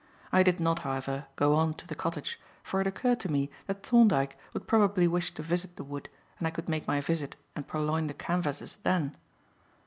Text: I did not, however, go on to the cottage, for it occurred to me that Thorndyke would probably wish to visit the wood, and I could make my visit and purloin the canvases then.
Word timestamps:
I 0.31 0.41
did 0.41 0.59
not, 0.59 0.79
however, 0.79 1.27
go 1.35 1.53
on 1.53 1.75
to 1.75 1.85
the 1.85 1.93
cottage, 1.93 2.39
for 2.63 2.81
it 2.81 2.87
occurred 2.87 3.19
to 3.19 3.31
me 3.31 3.51
that 3.67 3.85
Thorndyke 3.85 4.35
would 4.51 4.65
probably 4.67 5.07
wish 5.07 5.31
to 5.35 5.43
visit 5.43 5.75
the 5.75 5.83
wood, 5.83 6.09
and 6.39 6.47
I 6.47 6.49
could 6.49 6.67
make 6.67 6.87
my 6.87 7.01
visit 7.01 7.35
and 7.55 7.67
purloin 7.67 8.07
the 8.07 8.15
canvases 8.15 8.77
then. 8.81 9.15